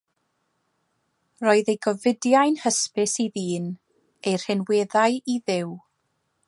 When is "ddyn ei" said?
3.37-4.35